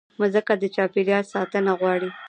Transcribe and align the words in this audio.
مځکه 0.19 0.53
د 0.61 0.63
چاپېریال 0.75 1.23
ساتنه 1.33 1.71
غواړي. 1.79 2.09